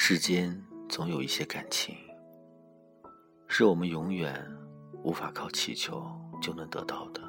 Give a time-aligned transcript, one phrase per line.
[0.00, 1.94] 世间总有一些感情，
[3.48, 4.32] 是我们永远
[5.02, 6.08] 无法靠祈求
[6.40, 7.20] 就能得到的。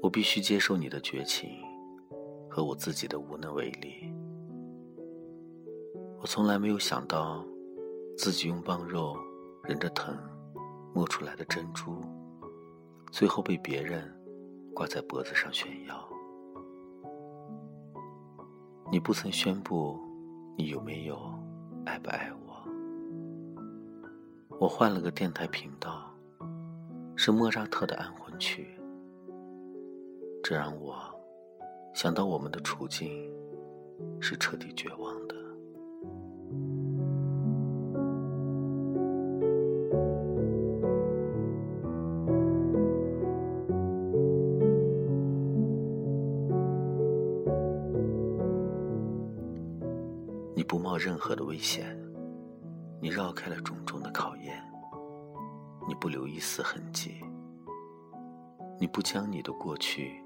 [0.00, 1.50] 我必须接受你的绝情，
[2.48, 4.14] 和我自己的无能为力。
[6.20, 7.44] 我从来没有想到，
[8.16, 9.16] 自己用棒肉
[9.64, 10.16] 忍着疼
[10.94, 12.00] 磨出来的珍珠，
[13.10, 14.08] 最后被别人
[14.72, 16.08] 挂在脖子上炫耀。
[18.92, 19.98] 你不曾宣布
[20.56, 21.18] 你有没有
[21.84, 22.52] 爱不爱我。
[24.58, 26.08] 我换了个电台频道，
[27.16, 28.78] 是莫扎特的安魂曲。
[30.42, 30.94] 这让我
[31.94, 33.10] 想到我们的处境
[34.20, 35.34] 是彻底绝望的。
[50.72, 51.94] 不冒任何的危险，
[52.98, 54.58] 你绕开了种种的考验，
[55.86, 57.22] 你不留一丝痕迹，
[58.80, 60.18] 你不将你的过去。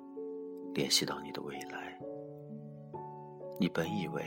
[0.73, 1.99] 联系到你的未来，
[3.59, 4.25] 你本以为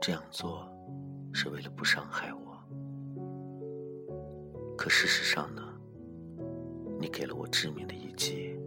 [0.00, 0.68] 这样做
[1.32, 2.58] 是为了不伤害我，
[4.76, 5.62] 可事实上呢？
[6.98, 8.58] 你给了我致命的一击，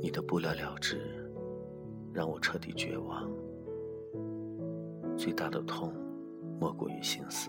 [0.00, 1.00] 你的不了了之
[2.12, 3.28] 让我彻底绝望。
[5.16, 5.94] 最大的痛
[6.60, 7.48] 莫过于心死。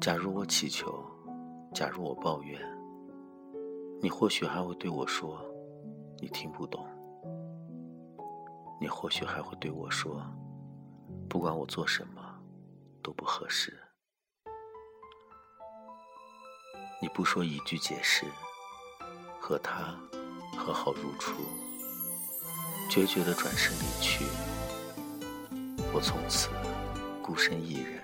[0.00, 1.04] 假如我祈求，
[1.72, 2.60] 假如我抱怨。
[4.02, 5.40] 你或许还会对我说
[6.20, 6.84] ：“你听不懂。”
[8.80, 10.20] 你或许还会对我说
[11.28, 12.20] ：“不管我做什么，
[13.02, 13.72] 都不合适。”
[17.00, 18.26] 你不说一句解释，
[19.40, 19.96] 和他
[20.56, 21.40] 和好如初，
[22.90, 24.26] 决绝的转身离去。
[25.94, 26.48] 我从此
[27.22, 28.02] 孤身一人，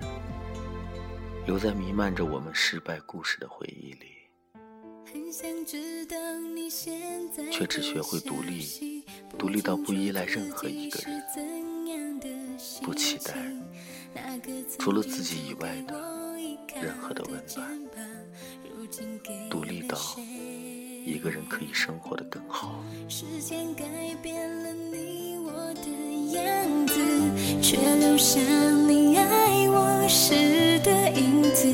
[1.44, 4.06] 留在弥漫着我们失败故事的回忆里。
[7.50, 9.04] 却只学会独立，
[9.36, 11.20] 独立到不依赖任何一个人，
[12.80, 13.34] 不期待
[14.78, 16.00] 除了自己以外的
[16.80, 17.76] 任何的温暖，
[19.50, 19.98] 独立到
[21.04, 22.84] 一个人可以生活的更好。
[23.08, 23.84] 时间改
[24.22, 25.90] 变了你我的
[26.32, 26.94] 样子，
[28.22, 28.38] 像
[28.86, 31.66] 你爱我时的影子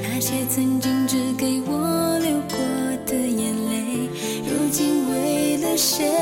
[0.00, 2.56] 那些曾经只给我流过
[3.04, 4.08] 的眼泪
[4.48, 6.19] 如今为了谁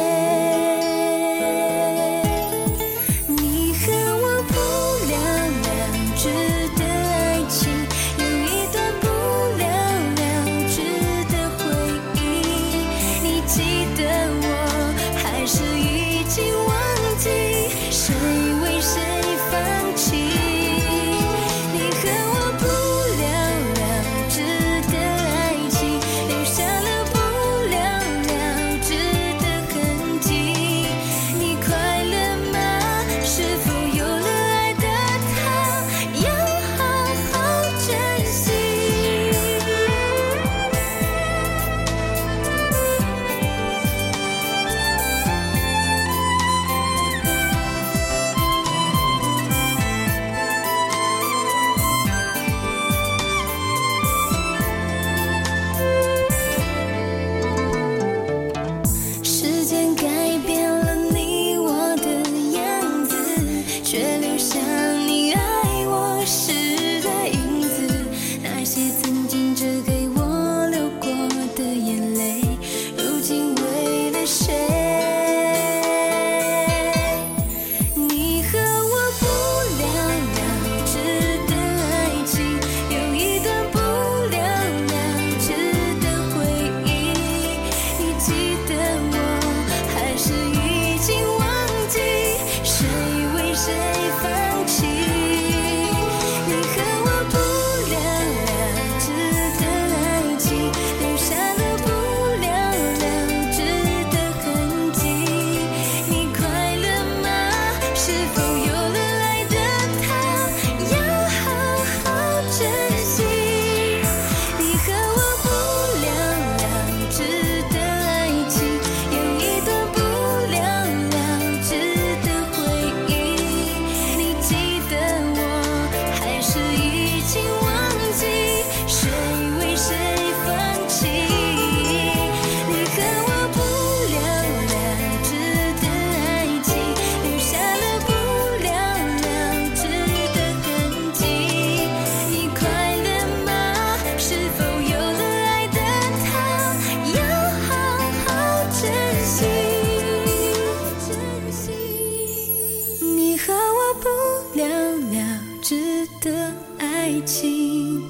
[155.69, 155.76] 值
[156.23, 158.03] 得爱情。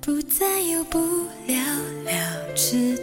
[0.00, 0.98] 不再有不
[1.46, 1.56] 了
[2.06, 2.96] 了之